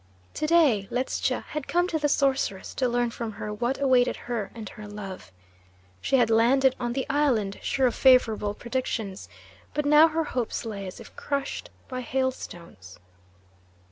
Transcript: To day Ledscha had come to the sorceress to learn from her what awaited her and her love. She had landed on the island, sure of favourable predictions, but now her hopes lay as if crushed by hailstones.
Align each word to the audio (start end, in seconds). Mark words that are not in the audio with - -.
To 0.33 0.47
day 0.47 0.87
Ledscha 0.89 1.43
had 1.49 1.67
come 1.67 1.87
to 1.89 1.99
the 1.99 2.09
sorceress 2.09 2.73
to 2.73 2.89
learn 2.89 3.11
from 3.11 3.33
her 3.33 3.53
what 3.53 3.79
awaited 3.79 4.15
her 4.15 4.49
and 4.55 4.67
her 4.69 4.87
love. 4.87 5.31
She 6.01 6.15
had 6.15 6.31
landed 6.31 6.75
on 6.79 6.93
the 6.93 7.05
island, 7.07 7.59
sure 7.61 7.85
of 7.85 7.93
favourable 7.93 8.55
predictions, 8.55 9.29
but 9.75 9.85
now 9.85 10.07
her 10.07 10.23
hopes 10.23 10.65
lay 10.65 10.87
as 10.87 10.99
if 10.99 11.15
crushed 11.15 11.69
by 11.87 12.01
hailstones. 12.01 12.97